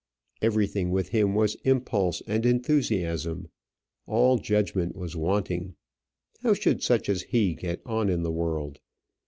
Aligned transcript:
Everything 0.41 0.89
with 0.89 1.09
him 1.09 1.35
was 1.35 1.53
impulse 1.63 2.23
and 2.25 2.43
enthusiasm. 2.43 3.49
All 4.07 4.39
judgment 4.39 4.95
was 4.95 5.15
wanting. 5.15 5.75
How 6.41 6.55
should 6.55 6.81
such 6.81 7.07
as 7.07 7.21
he 7.21 7.53
get 7.53 7.83
on 7.85 8.09
in 8.09 8.23
the 8.23 8.31
world? 8.31 8.79